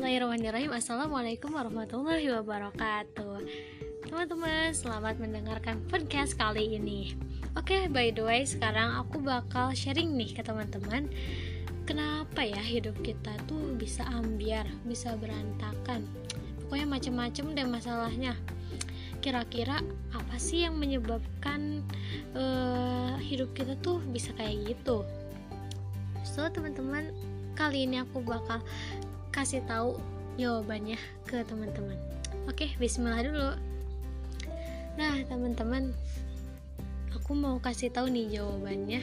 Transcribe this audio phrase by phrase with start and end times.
[0.00, 0.72] Bismillahirrahmanirrahim.
[0.72, 3.36] Assalamualaikum warahmatullahi wabarakatuh.
[4.08, 7.12] Teman-teman, selamat mendengarkan podcast kali ini.
[7.52, 11.04] Oke, by the way, sekarang aku bakal sharing nih ke teman-teman
[11.84, 16.08] Kenapa ya hidup kita tuh bisa ambiar, bisa berantakan.
[16.64, 18.32] Pokoknya macem-macem deh masalahnya.
[19.20, 19.84] Kira-kira
[20.16, 21.84] apa sih yang menyebabkan
[22.32, 25.04] uh, hidup kita tuh bisa kayak gitu?
[26.24, 27.12] So, teman-teman,
[27.52, 28.64] kali ini aku bakal
[29.30, 29.98] kasih tahu
[30.38, 31.98] jawabannya ke teman-teman.
[32.50, 33.50] Oke, bismillah dulu.
[34.98, 35.94] Nah, teman-teman,
[37.14, 39.02] aku mau kasih tahu nih jawabannya.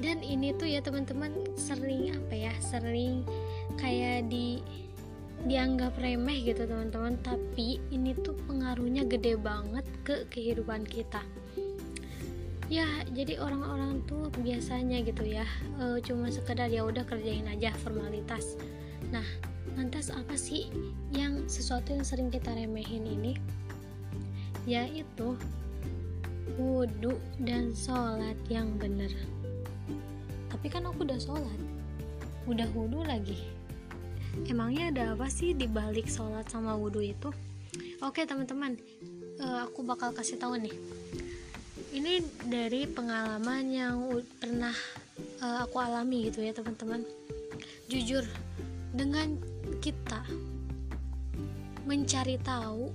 [0.00, 2.52] Dan ini tuh ya teman-teman sering apa ya?
[2.60, 3.24] Sering
[3.76, 4.60] kayak di
[5.48, 11.24] dianggap remeh gitu teman-teman tapi ini tuh pengaruhnya gede banget ke kehidupan kita
[12.68, 15.48] ya jadi orang-orang tuh biasanya gitu ya
[15.80, 18.60] e, cuma sekedar ya udah kerjain aja formalitas
[19.10, 19.26] Nah,
[19.74, 20.70] lantas apa sih
[21.10, 23.34] yang sesuatu yang sering kita remehin ini?
[24.66, 25.34] Yaitu
[26.54, 29.10] wudhu dan sholat yang benar.
[30.50, 31.60] Tapi kan aku udah sholat,
[32.46, 33.38] udah wudhu lagi.
[34.46, 37.30] Emangnya ada apa sih di balik sholat sama wudhu itu?
[38.00, 38.78] Oke teman-teman,
[39.42, 40.74] uh, aku bakal kasih tahu nih.
[41.90, 43.98] Ini dari pengalaman yang
[44.38, 44.74] pernah
[45.42, 47.02] uh, aku alami gitu ya teman-teman.
[47.90, 48.22] Jujur,
[48.90, 49.38] dengan
[49.78, 50.22] kita
[51.86, 52.90] mencari tahu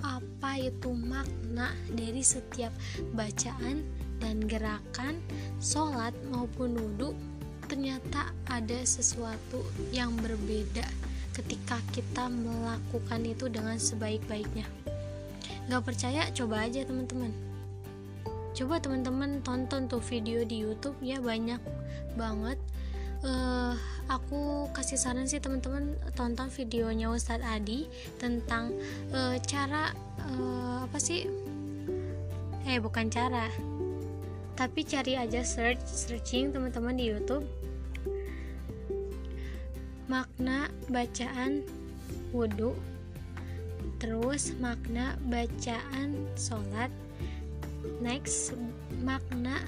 [0.00, 2.72] apa itu makna dari setiap
[3.12, 3.84] bacaan
[4.20, 5.20] dan gerakan
[5.60, 7.16] sholat maupun wudhu
[7.68, 10.84] ternyata ada sesuatu yang berbeda
[11.30, 14.66] ketika kita melakukan itu dengan sebaik-baiknya.
[15.70, 16.26] Gak percaya?
[16.34, 17.30] Coba aja teman-teman.
[18.50, 21.62] Coba teman-teman tonton tuh video di YouTube ya banyak
[22.18, 22.58] banget
[23.24, 23.74] uh,
[24.08, 28.74] aku kasih saran sih teman-teman tonton videonya Ustadz Adi tentang
[29.12, 29.92] uh, cara
[30.30, 31.28] uh, apa sih?
[32.68, 33.48] Eh bukan cara
[34.60, 37.48] tapi cari aja search searching teman-teman di YouTube.
[40.04, 41.64] Makna bacaan
[42.36, 42.76] wudhu
[43.96, 46.92] terus makna bacaan sholat.
[48.04, 48.52] Next
[49.00, 49.64] makna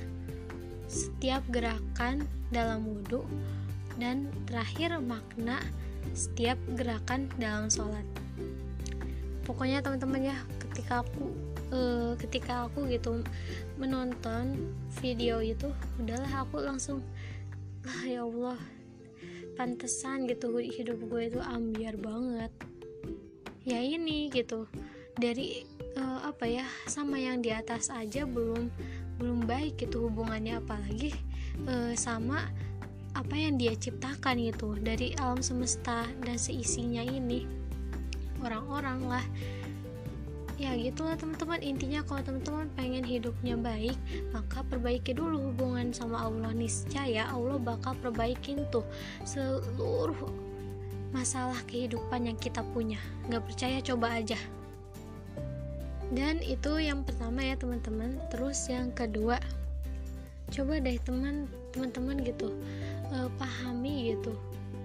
[0.92, 3.24] setiap gerakan dalam wudhu
[3.96, 5.56] dan terakhir makna
[6.12, 8.04] setiap gerakan dalam sholat.
[9.48, 10.36] Pokoknya teman-teman ya
[10.68, 11.32] ketika aku
[11.72, 13.24] uh, ketika aku gitu
[13.80, 14.54] menonton
[15.00, 17.00] video itu udahlah aku langsung
[17.82, 18.60] lah ya Allah
[19.56, 22.52] pantesan gitu hidup gue itu ambiar banget.
[23.64, 24.68] Ya ini gitu
[25.16, 25.64] dari
[25.96, 28.72] uh, apa ya sama yang di atas aja belum
[29.22, 31.14] belum baik gitu hubungannya apalagi
[31.62, 32.42] e, sama
[33.14, 37.46] apa yang dia ciptakan gitu dari alam semesta dan seisinya ini.
[38.42, 39.24] Orang-orang lah.
[40.58, 41.62] Ya gitulah teman-teman.
[41.62, 43.94] Intinya kalau teman-teman pengen hidupnya baik
[44.34, 46.50] maka perbaiki dulu hubungan sama Allah.
[46.50, 48.82] Niscaya Allah bakal perbaikin tuh
[49.22, 50.18] seluruh
[51.14, 52.98] masalah kehidupan yang kita punya.
[53.30, 53.78] Nggak percaya?
[53.84, 54.40] Coba aja
[56.12, 58.20] dan itu yang pertama ya teman-teman.
[58.28, 59.40] Terus yang kedua
[60.52, 62.52] coba deh teman teman-teman gitu
[63.08, 64.36] uh, pahami gitu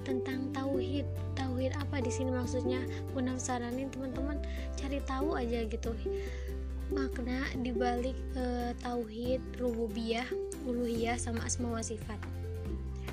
[0.07, 1.03] tentang tauhid.
[1.35, 2.79] Tauhid apa di sini maksudnya?
[3.11, 4.39] Punam saranin teman-teman.
[4.79, 5.91] Cari tahu aja gitu.
[6.88, 10.23] Makna dibalik uh, tauhid rububiyah
[10.63, 12.15] uluhiyah sama asma wa sifat.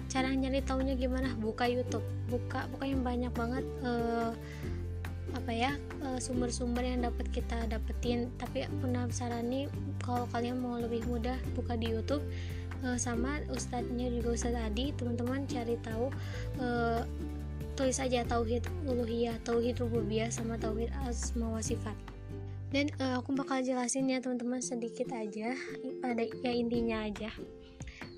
[0.06, 1.34] Cara nyari taunya gimana?
[1.34, 2.06] Buka YouTube.
[2.30, 4.30] Buka pokoknya banyak banget uh,
[5.34, 5.72] apa ya
[6.06, 8.30] eh, sumber-sumber yang dapat kita dapetin.
[8.38, 9.66] Tapi aku nih
[10.00, 12.22] kalau kalian mau lebih mudah buka di YouTube
[12.86, 14.94] eh, sama ustadznya juga ustadz Adi.
[14.94, 16.08] Teman-teman cari tahu
[16.62, 17.02] uh,
[17.74, 21.98] tulis aja tauhid uluhiyah tauhid rububiyah sama tauhid asma wa sifat
[22.74, 25.54] dan uh, aku bakal jelasin ya teman-teman sedikit aja
[26.02, 27.30] pada ya intinya aja.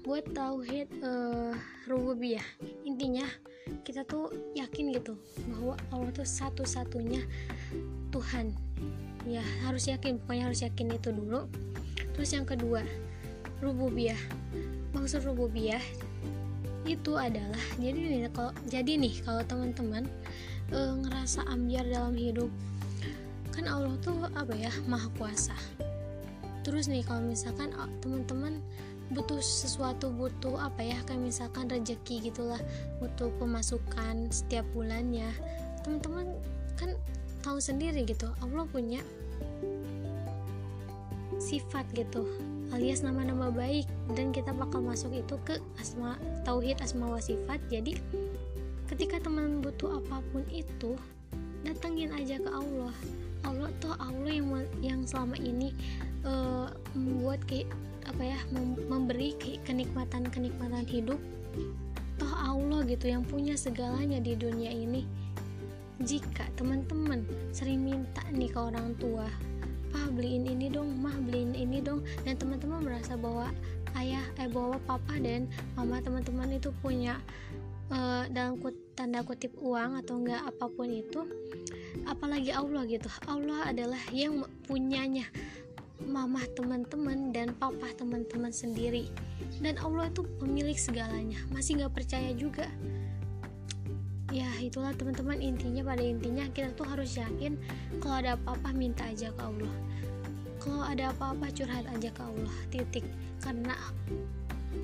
[0.00, 1.52] Buat tauhid uh,
[1.84, 2.44] rububiyah
[2.88, 3.28] intinya
[3.82, 5.18] kita tuh yakin gitu
[5.50, 7.22] bahwa Allah tuh satu-satunya
[8.14, 8.54] Tuhan.
[9.26, 11.50] Ya harus yakin pokoknya harus yakin itu dulu.
[12.14, 12.86] Terus yang kedua
[13.58, 14.18] rububiyah.
[14.94, 15.82] Maksud rububiyah
[16.86, 20.06] itu adalah jadi nih kalau jadi nih kalau teman-teman
[20.70, 22.46] e, ngerasa ambiar dalam hidup
[23.50, 25.56] kan Allah tuh apa ya maha kuasa.
[26.62, 28.62] Terus nih kalau misalkan teman-teman
[29.12, 32.58] butuh sesuatu butuh apa ya kayak misalkan rezeki gitulah
[32.98, 35.30] butuh pemasukan setiap bulannya
[35.86, 36.34] teman-teman
[36.74, 36.90] kan
[37.46, 39.00] tahu sendiri gitu Allah punya
[41.38, 42.26] sifat gitu
[42.74, 43.86] alias nama-nama baik
[44.18, 47.62] dan kita bakal masuk itu ke asma tauhid asma wa sifat.
[47.70, 47.98] Jadi
[48.90, 50.98] ketika teman butuh apa pun itu
[51.62, 52.94] datengin aja ke Allah.
[53.46, 54.48] Allah tuh Allah yang
[54.82, 55.70] yang selama ini
[56.26, 56.66] uh,
[56.98, 57.70] membuat kayak
[58.06, 58.38] apa ya
[58.86, 59.34] memberi
[59.66, 61.18] kenikmatan kenikmatan hidup.
[62.16, 65.04] Toh Allah gitu yang punya segalanya di dunia ini.
[66.00, 69.28] Jika teman-teman sering minta nih ke orang tua
[69.96, 73.48] pah beliin ini dong mah beliin ini dong dan teman-teman merasa bahwa
[73.96, 77.16] ayah eh bahwa papa dan mama teman-teman itu punya
[77.88, 81.24] uh, dalam kut, tanda kutip uang atau enggak apa pun itu
[82.04, 83.08] apalagi Allah gitu.
[83.24, 85.24] Allah adalah yang punyanya
[86.04, 89.08] mama teman-teman dan papa teman-teman sendiri.
[89.64, 92.68] Dan Allah itu pemilik segalanya masih nggak percaya juga.
[94.34, 97.56] Ya itulah teman-teman intinya pada intinya kita tuh harus yakin
[98.02, 99.74] kalau ada apa-apa minta aja ke Allah.
[100.60, 103.06] Kalau ada apa-apa curhat aja ke Allah titik.
[103.40, 103.72] Karena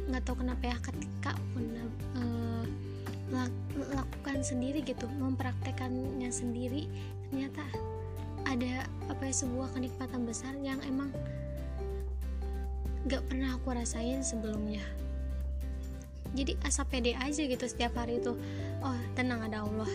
[0.09, 1.65] nggak tahu kenapa ya ketika pun
[2.17, 2.65] uh,
[3.93, 6.89] lakukan sendiri gitu mempraktekannya sendiri
[7.29, 7.65] ternyata
[8.49, 11.11] ada apa ya sebuah kenikmatan besar yang emang
[13.07, 14.83] gak pernah aku rasain sebelumnya.
[16.33, 18.33] Jadi asa pede aja gitu setiap hari itu
[18.81, 19.91] oh tenang ada Allah.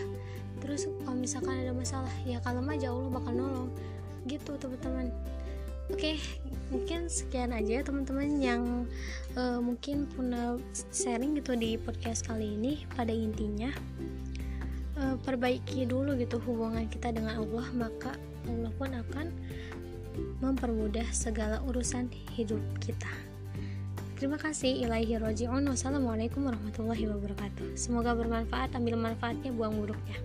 [0.62, 3.70] Terus kalau misalkan ada masalah ya kalau aja Allah bakal nolong.
[4.28, 5.10] Gitu teman-teman.
[5.88, 6.20] Oke
[6.68, 8.62] mungkin sekian aja teman-teman yang
[9.40, 10.60] uh, mungkin punya
[10.92, 13.72] sharing gitu di podcast kali ini pada intinya
[14.98, 18.12] uh, perbaiki dulu gitu hubungan kita dengan Allah maka
[18.46, 19.26] Allah pun akan
[20.42, 23.10] mempermudah segala urusan hidup kita.
[24.18, 25.62] Terima kasih ilahi roji'un.
[25.62, 27.78] Wassalamualaikum warahmatullahi wabarakatuh.
[27.78, 30.18] Semoga bermanfaat Ambil manfaatnya buang buruknya